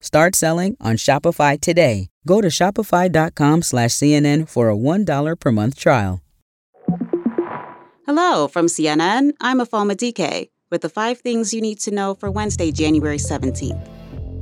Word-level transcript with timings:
Start 0.00 0.34
selling 0.34 0.76
on 0.80 0.96
Shopify 0.96 1.60
today. 1.60 2.08
Go 2.26 2.40
to 2.40 2.48
shopify.com 2.48 3.62
slash 3.62 3.90
CNN 3.90 4.48
for 4.48 4.70
a 4.70 4.76
$1 4.76 5.38
per 5.38 5.52
month 5.52 5.78
trial. 5.78 6.22
Hello 8.06 8.48
from 8.48 8.66
CNN. 8.66 9.32
I'm 9.40 9.60
Afoma 9.60 9.92
DK 9.92 10.48
with 10.70 10.80
the 10.80 10.88
five 10.88 11.18
things 11.18 11.52
you 11.52 11.60
need 11.60 11.78
to 11.80 11.90
know 11.90 12.14
for 12.14 12.30
Wednesday, 12.30 12.72
January 12.72 13.18
17th. 13.18 13.88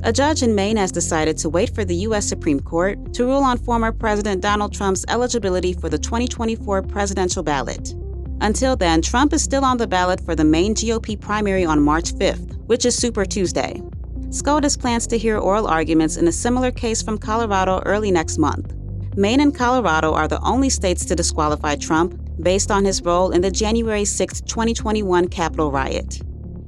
A 0.04 0.12
judge 0.12 0.42
in 0.42 0.54
Maine 0.54 0.76
has 0.76 0.92
decided 0.92 1.36
to 1.38 1.48
wait 1.48 1.74
for 1.74 1.84
the 1.84 1.96
U.S. 2.06 2.26
Supreme 2.28 2.60
Court 2.60 3.12
to 3.14 3.24
rule 3.24 3.42
on 3.42 3.58
former 3.58 3.90
President 3.90 4.40
Donald 4.40 4.72
Trump's 4.72 5.04
eligibility 5.08 5.72
for 5.72 5.88
the 5.88 5.98
2024 5.98 6.82
presidential 6.82 7.42
ballot. 7.42 7.94
Until 8.40 8.76
then, 8.76 9.02
Trump 9.02 9.32
is 9.32 9.42
still 9.42 9.64
on 9.64 9.78
the 9.78 9.88
ballot 9.88 10.24
for 10.24 10.36
the 10.36 10.44
Maine 10.44 10.74
GOP 10.74 11.20
primary 11.20 11.64
on 11.64 11.82
March 11.82 12.14
5th, 12.14 12.56
which 12.68 12.84
is 12.84 12.94
Super 12.94 13.24
Tuesday. 13.24 13.82
SCOTUS 14.30 14.76
plans 14.76 15.06
to 15.06 15.16
hear 15.16 15.38
oral 15.38 15.66
arguments 15.66 16.18
in 16.18 16.28
a 16.28 16.32
similar 16.32 16.70
case 16.70 17.02
from 17.02 17.16
Colorado 17.16 17.80
early 17.86 18.10
next 18.10 18.36
month. 18.36 18.74
Maine 19.16 19.40
and 19.40 19.54
Colorado 19.54 20.12
are 20.12 20.28
the 20.28 20.40
only 20.42 20.68
states 20.68 21.06
to 21.06 21.16
disqualify 21.16 21.76
Trump 21.76 22.20
based 22.42 22.70
on 22.70 22.84
his 22.84 23.02
role 23.02 23.30
in 23.30 23.40
the 23.40 23.50
January 23.50 24.04
6, 24.04 24.42
2021 24.42 25.28
Capitol 25.28 25.72
riot. 25.72 26.20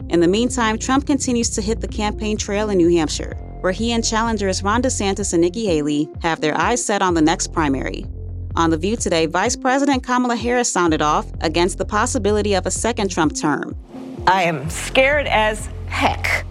In 0.09 0.21
the 0.21 0.27
meantime, 0.27 0.79
Trump 0.79 1.07
continues 1.07 1.51
to 1.51 1.61
hit 1.61 1.83
the 1.83 1.87
campaign 1.87 2.39
trail 2.39 2.71
in 2.71 2.79
New 2.79 2.91
Hampshire, 2.97 3.35
where 3.61 3.73
he 3.73 3.93
and 3.93 4.03
challengers 4.03 4.63
Ron 4.63 4.81
DeSantis 4.81 5.35
and 5.35 5.43
Nikki 5.43 5.67
Haley 5.67 6.09
have 6.23 6.41
their 6.41 6.57
eyes 6.57 6.83
set 6.83 7.03
on 7.03 7.13
the 7.13 7.21
next 7.21 7.53
primary. 7.53 8.07
On 8.57 8.71
The 8.71 8.79
View 8.79 8.97
today, 8.97 9.27
Vice 9.27 9.55
President 9.55 10.03
Kamala 10.03 10.35
Harris 10.35 10.73
sounded 10.73 11.03
off 11.03 11.31
against 11.43 11.77
the 11.77 11.85
possibility 11.85 12.55
of 12.55 12.65
a 12.65 12.71
second 12.71 13.11
Trump 13.11 13.37
term. 13.37 13.77
I 14.27 14.45
am 14.45 14.69
scared 14.71 15.27
as. 15.27 15.69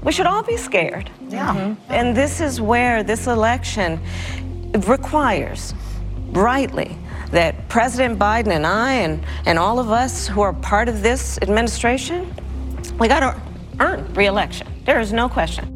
We 0.04 0.12
should 0.12 0.26
all 0.26 0.44
be 0.44 0.58
scared. 0.58 1.10
Yeah. 1.28 1.54
Mm-hmm. 1.54 1.92
And 1.92 2.16
this 2.16 2.40
is 2.40 2.62
where 2.62 3.04
this 3.04 3.28
election 3.28 4.00
requires, 4.88 5.74
rightly, 6.32 6.98
that 7.32 7.68
President 7.70 8.18
Biden 8.18 8.48
and 8.48 8.66
I 8.66 8.94
and, 8.94 9.24
and 9.46 9.60
all 9.60 9.80
of 9.80 9.92
us 9.92 10.28
who 10.28 10.42
are 10.42 10.54
part 10.54 10.90
of 10.90 11.02
this 11.04 11.38
administration, 11.42 12.34
we 12.98 13.08
got 13.08 13.20
to 13.20 13.42
earn 13.80 14.12
reelection. 14.14 14.68
There 14.86 15.00
is 15.00 15.12
no 15.12 15.28
question. 15.28 15.76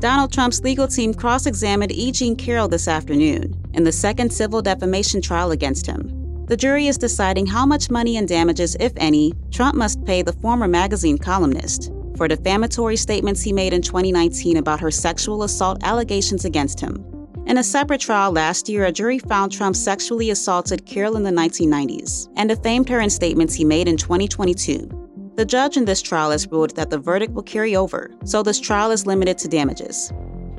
Donald 0.00 0.32
Trump's 0.32 0.60
legal 0.62 0.88
team 0.88 1.14
cross 1.14 1.46
examined 1.46 1.92
E. 1.92 2.10
Jean 2.10 2.34
Carroll 2.34 2.66
this 2.66 2.88
afternoon 2.88 3.54
in 3.72 3.84
the 3.84 3.92
second 3.92 4.32
civil 4.32 4.60
defamation 4.60 5.22
trial 5.22 5.52
against 5.52 5.86
him. 5.86 6.18
The 6.46 6.56
jury 6.56 6.88
is 6.88 6.98
deciding 6.98 7.46
how 7.46 7.64
much 7.64 7.88
money 7.88 8.16
and 8.16 8.26
damages, 8.26 8.76
if 8.80 8.92
any, 8.96 9.32
Trump 9.52 9.76
must 9.76 10.04
pay 10.04 10.22
the 10.22 10.32
former 10.32 10.66
magazine 10.66 11.16
columnist 11.18 11.91
for 12.16 12.28
defamatory 12.28 12.96
statements 12.96 13.42
he 13.42 13.52
made 13.52 13.72
in 13.72 13.82
2019 13.82 14.56
about 14.56 14.80
her 14.80 14.90
sexual 14.90 15.42
assault 15.42 15.82
allegations 15.82 16.44
against 16.44 16.80
him. 16.80 17.04
In 17.46 17.58
a 17.58 17.64
separate 17.64 18.00
trial 18.00 18.30
last 18.30 18.68
year, 18.68 18.84
a 18.84 18.92
jury 18.92 19.18
found 19.18 19.50
Trump 19.50 19.74
sexually 19.74 20.30
assaulted 20.30 20.86
Carroll 20.86 21.16
in 21.16 21.24
the 21.24 21.30
1990s 21.30 22.28
and 22.36 22.48
defamed 22.48 22.88
her 22.88 23.00
in 23.00 23.10
statements 23.10 23.54
he 23.54 23.64
made 23.64 23.88
in 23.88 23.96
2022. 23.96 25.32
The 25.34 25.44
judge 25.44 25.76
in 25.76 25.84
this 25.84 26.02
trial 26.02 26.30
has 26.30 26.46
ruled 26.46 26.76
that 26.76 26.90
the 26.90 26.98
verdict 26.98 27.32
will 27.32 27.42
carry 27.42 27.74
over, 27.74 28.10
so 28.24 28.42
this 28.42 28.60
trial 28.60 28.90
is 28.90 29.06
limited 29.06 29.38
to 29.38 29.48
damages. 29.48 30.12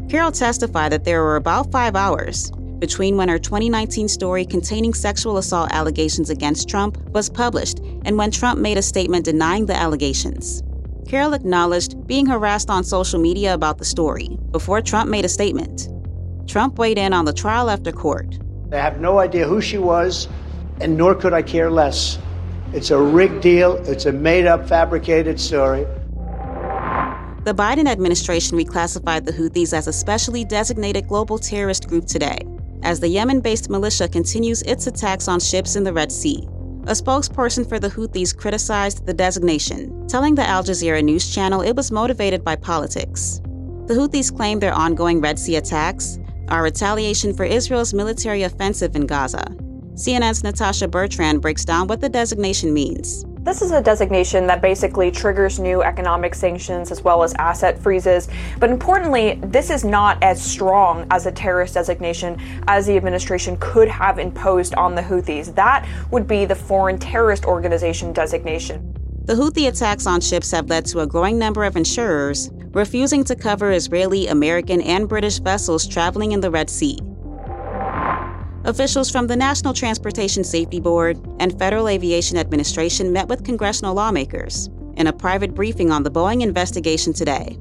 Carroll 0.09 0.31
testified 0.31 0.91
that 0.91 1.05
there 1.05 1.21
were 1.21 1.37
about 1.37 1.71
five 1.71 1.95
hours 1.95 2.51
between 2.79 3.15
when 3.15 3.29
her 3.29 3.39
2019 3.39 4.09
story 4.09 4.45
containing 4.45 4.93
sexual 4.93 5.37
assault 5.37 5.71
allegations 5.71 6.29
against 6.29 6.67
Trump 6.67 6.97
was 7.11 7.29
published 7.29 7.79
and 8.03 8.17
when 8.17 8.29
Trump 8.29 8.59
made 8.59 8.77
a 8.77 8.81
statement 8.81 9.23
denying 9.23 9.65
the 9.65 9.73
allegations. 9.73 10.63
Carroll 11.07 11.33
acknowledged 11.33 12.07
being 12.07 12.25
harassed 12.25 12.69
on 12.69 12.83
social 12.83 13.19
media 13.19 13.53
about 13.53 13.77
the 13.77 13.85
story 13.85 14.37
before 14.51 14.81
Trump 14.81 15.09
made 15.09 15.25
a 15.25 15.29
statement. 15.29 15.89
Trump 16.47 16.77
weighed 16.77 16.97
in 16.97 17.13
on 17.13 17.25
the 17.25 17.33
trial 17.33 17.69
after 17.69 17.91
court. 17.91 18.37
I 18.71 18.77
have 18.77 18.99
no 18.99 19.19
idea 19.19 19.47
who 19.47 19.61
she 19.61 19.77
was, 19.77 20.27
and 20.81 20.97
nor 20.97 21.13
could 21.15 21.33
I 21.33 21.41
care 21.41 21.69
less. 21.69 22.17
It's 22.73 22.89
a 22.89 22.99
rigged 22.99 23.41
deal, 23.41 23.75
it's 23.87 24.05
a 24.05 24.11
made 24.11 24.47
up, 24.47 24.67
fabricated 24.67 25.39
story. 25.39 25.85
The 27.43 27.53
Biden 27.53 27.87
administration 27.87 28.57
reclassified 28.57 29.25
the 29.25 29.33
Houthis 29.33 29.73
as 29.73 29.87
a 29.87 29.93
specially 29.93 30.45
designated 30.45 31.07
global 31.07 31.37
terrorist 31.37 31.87
group 31.87 32.05
today, 32.05 32.39
as 32.81 32.99
the 32.99 33.09
Yemen 33.09 33.41
based 33.41 33.69
militia 33.69 34.07
continues 34.07 34.61
its 34.63 34.87
attacks 34.87 35.27
on 35.27 35.39
ships 35.39 35.75
in 35.75 35.83
the 35.83 35.93
Red 35.93 36.11
Sea. 36.11 36.47
A 36.85 36.91
spokesperson 36.91 37.67
for 37.67 37.79
the 37.79 37.89
Houthis 37.89 38.35
criticized 38.35 39.05
the 39.05 39.13
designation, 39.13 40.05
telling 40.07 40.35
the 40.35 40.45
Al 40.45 40.63
Jazeera 40.63 41.01
news 41.01 41.33
channel 41.33 41.61
it 41.61 41.75
was 41.75 41.91
motivated 41.91 42.43
by 42.43 42.57
politics. 42.57 43.39
The 43.87 43.93
Houthis 43.93 44.35
claim 44.35 44.59
their 44.59 44.73
ongoing 44.73 45.21
Red 45.21 45.39
Sea 45.39 45.55
attacks 45.55 46.19
are 46.49 46.61
retaliation 46.61 47.33
for 47.33 47.45
Israel's 47.45 47.93
military 47.93 48.43
offensive 48.43 48.97
in 48.97 49.05
Gaza 49.05 49.45
CNN's 49.95 50.43
Natasha 50.43 50.87
Bertrand 50.87 51.41
breaks 51.41 51.63
down 51.63 51.87
what 51.87 52.01
the 52.01 52.09
designation 52.09 52.73
means. 52.73 53.25
This 53.43 53.61
is 53.61 53.71
a 53.71 53.81
designation 53.81 54.47
that 54.47 54.61
basically 54.61 55.11
triggers 55.11 55.59
new 55.59 55.83
economic 55.83 56.33
sanctions 56.33 56.91
as 56.91 57.01
well 57.01 57.23
as 57.23 57.33
asset 57.33 57.77
freezes. 57.77 58.29
But 58.57 58.69
importantly, 58.69 59.37
this 59.43 59.69
is 59.69 59.83
not 59.83 60.17
as 60.23 60.41
strong 60.41 61.05
as 61.11 61.25
a 61.25 61.31
terrorist 61.33 61.73
designation 61.73 62.39
as 62.69 62.85
the 62.85 62.95
administration 62.95 63.57
could 63.59 63.89
have 63.89 64.17
imposed 64.17 64.75
on 64.75 64.95
the 64.95 65.01
Houthis. 65.01 65.53
That 65.55 65.85
would 66.09 66.25
be 66.25 66.45
the 66.45 66.55
Foreign 66.55 66.97
Terrorist 66.97 67.43
Organization 67.43 68.13
designation. 68.13 68.93
The 69.25 69.33
Houthi 69.33 69.67
attacks 69.67 70.07
on 70.07 70.21
ships 70.21 70.49
have 70.51 70.69
led 70.69 70.85
to 70.85 71.01
a 71.01 71.07
growing 71.07 71.37
number 71.37 71.65
of 71.65 71.75
insurers 71.75 72.49
refusing 72.71 73.25
to 73.25 73.35
cover 73.35 73.73
Israeli, 73.73 74.27
American, 74.27 74.79
and 74.81 75.09
British 75.09 75.39
vessels 75.39 75.85
traveling 75.85 76.31
in 76.31 76.39
the 76.39 76.49
Red 76.49 76.69
Sea. 76.69 76.97
Officials 78.65 79.09
from 79.09 79.27
the 79.27 79.35
National 79.35 79.73
Transportation 79.73 80.41
Safety 80.41 80.79
Board 80.79 81.19
and 81.39 81.59
Federal 81.59 81.89
Aviation 81.89 82.37
Administration 82.37 83.11
met 83.11 83.27
with 83.27 83.43
congressional 83.43 83.93
lawmakers 83.93 84.69
in 84.95 85.07
a 85.07 85.11
private 85.13 85.53
briefing 85.53 85.91
on 85.91 86.03
the 86.03 86.09
Boeing 86.09 86.41
investigation 86.41 87.11
today. 87.11 87.57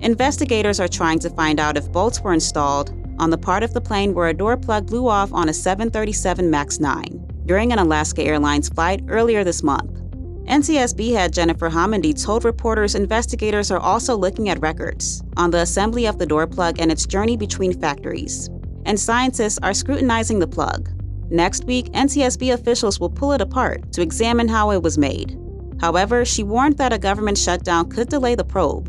Investigators 0.00 0.80
are 0.80 0.88
trying 0.88 1.20
to 1.20 1.30
find 1.30 1.60
out 1.60 1.76
if 1.76 1.92
bolts 1.92 2.20
were 2.20 2.32
installed 2.32 2.90
on 3.20 3.30
the 3.30 3.38
part 3.38 3.62
of 3.62 3.72
the 3.74 3.80
plane 3.80 4.12
where 4.12 4.26
a 4.26 4.34
door 4.34 4.56
plug 4.56 4.88
blew 4.88 5.06
off 5.06 5.32
on 5.32 5.48
a 5.48 5.52
737 5.52 6.50
MAX 6.50 6.80
9 6.80 7.42
during 7.46 7.72
an 7.72 7.78
Alaska 7.78 8.24
Airlines 8.24 8.68
flight 8.70 9.04
earlier 9.06 9.44
this 9.44 9.62
month. 9.62 10.02
NTSB 10.46 11.12
head 11.12 11.32
Jennifer 11.32 11.70
Homendy 11.70 12.20
told 12.20 12.44
reporters 12.44 12.96
investigators 12.96 13.70
are 13.70 13.78
also 13.78 14.16
looking 14.16 14.48
at 14.48 14.60
records 14.60 15.22
on 15.36 15.52
the 15.52 15.58
assembly 15.58 16.06
of 16.06 16.18
the 16.18 16.26
door 16.26 16.48
plug 16.48 16.80
and 16.80 16.90
its 16.90 17.06
journey 17.06 17.36
between 17.36 17.78
factories 17.78 18.50
and 18.84 18.98
scientists 18.98 19.58
are 19.62 19.74
scrutinizing 19.74 20.38
the 20.38 20.46
plug. 20.46 20.90
Next 21.30 21.64
week, 21.64 21.86
NTSB 21.92 22.52
officials 22.54 22.98
will 22.98 23.10
pull 23.10 23.32
it 23.32 23.40
apart 23.40 23.92
to 23.92 24.02
examine 24.02 24.48
how 24.48 24.70
it 24.72 24.82
was 24.82 24.98
made. 24.98 25.38
However, 25.80 26.24
she 26.24 26.42
warned 26.42 26.76
that 26.78 26.92
a 26.92 26.98
government 26.98 27.38
shutdown 27.38 27.88
could 27.88 28.08
delay 28.08 28.34
the 28.34 28.44
probe. 28.44 28.88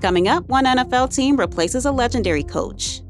Coming 0.00 0.28
up, 0.28 0.48
one 0.48 0.64
NFL 0.64 1.14
team 1.14 1.36
replaces 1.36 1.84
a 1.84 1.92
legendary 1.92 2.42
coach. 2.42 3.02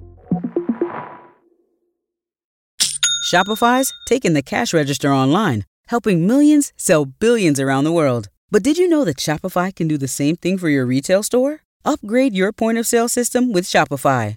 Shopify's 3.31 3.93
taking 4.07 4.33
the 4.33 4.43
cash 4.43 4.73
register 4.73 5.13
online, 5.13 5.65
helping 5.89 6.27
millions 6.27 6.73
sell 6.77 7.05
billions 7.05 7.61
around 7.61 7.85
the 7.85 7.93
world. 7.93 8.29
But 8.51 8.63
did 8.63 8.79
you 8.79 8.89
know 8.89 9.05
that 9.05 9.19
Shopify 9.19 9.75
can 9.75 9.87
do 9.87 9.99
the 9.99 10.09
same 10.09 10.37
thing 10.37 10.57
for 10.57 10.71
your 10.71 10.87
retail 10.87 11.23
store? 11.23 11.61
Upgrade 11.85 12.35
your 12.35 12.53
point 12.53 12.79
of 12.79 12.87
sale 12.87 13.09
system 13.09 13.53
with 13.53 13.65
Shopify. 13.65 14.37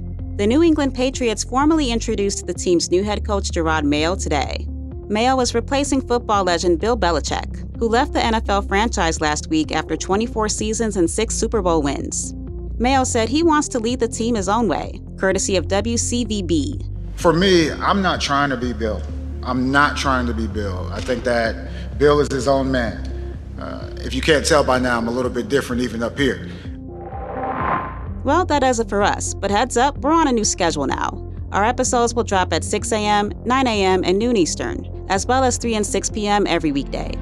The 0.37 0.47
New 0.47 0.63
England 0.63 0.95
Patriots 0.95 1.43
formally 1.43 1.91
introduced 1.91 2.47
the 2.47 2.53
team's 2.53 2.89
new 2.89 3.03
head 3.03 3.25
coach 3.25 3.49
Jerod 3.51 3.83
Mayo 3.83 4.15
today. 4.15 4.65
Mayo 5.09 5.35
was 5.35 5.53
replacing 5.53 6.07
football 6.07 6.45
legend 6.45 6.79
Bill 6.79 6.97
Belichick, 6.97 7.77
who 7.77 7.89
left 7.89 8.13
the 8.13 8.19
NFL 8.19 8.69
franchise 8.69 9.19
last 9.19 9.47
week 9.47 9.73
after 9.73 9.97
24 9.97 10.47
seasons 10.47 10.95
and 10.95 11.09
six 11.09 11.35
Super 11.35 11.61
Bowl 11.61 11.81
wins. 11.81 12.33
Mayo 12.79 13.03
said 13.03 13.27
he 13.27 13.43
wants 13.43 13.67
to 13.67 13.79
lead 13.79 13.99
the 13.99 14.07
team 14.07 14.35
his 14.35 14.47
own 14.47 14.69
way, 14.69 15.01
courtesy 15.17 15.57
of 15.57 15.67
WCVB. 15.67 16.89
For 17.19 17.33
me, 17.33 17.69
I'm 17.69 18.01
not 18.01 18.21
trying 18.21 18.51
to 18.51 18.57
be 18.57 18.71
Bill. 18.71 19.01
I'm 19.43 19.69
not 19.69 19.97
trying 19.97 20.27
to 20.27 20.33
be 20.33 20.47
Bill. 20.47 20.89
I 20.93 21.01
think 21.01 21.25
that 21.25 21.69
Bill 21.99 22.21
is 22.21 22.31
his 22.31 22.47
own 22.47 22.71
man. 22.71 23.35
Uh, 23.59 23.89
if 23.97 24.13
you 24.13 24.21
can't 24.21 24.45
tell 24.45 24.63
by 24.63 24.79
now, 24.79 24.97
I'm 24.97 25.09
a 25.09 25.11
little 25.11 25.29
bit 25.29 25.49
different 25.49 25.81
even 25.81 26.01
up 26.01 26.17
here. 26.17 26.49
Well, 28.23 28.45
that 28.45 28.59
does 28.59 28.79
it 28.79 28.87
for 28.87 29.01
us, 29.01 29.33
but 29.33 29.49
heads 29.49 29.77
up, 29.77 29.97
we're 29.97 30.13
on 30.13 30.27
a 30.27 30.31
new 30.31 30.43
schedule 30.43 30.85
now. 30.85 31.27
Our 31.51 31.65
episodes 31.65 32.13
will 32.13 32.23
drop 32.23 32.53
at 32.53 32.63
6 32.63 32.91
a.m., 32.91 33.31
9 33.45 33.67
a.m., 33.67 34.03
and 34.05 34.19
noon 34.19 34.37
Eastern, 34.37 35.05
as 35.09 35.25
well 35.25 35.43
as 35.43 35.57
3 35.57 35.75
and 35.75 35.85
6 35.85 36.09
p.m. 36.11 36.45
every 36.45 36.71
weekday. 36.71 37.17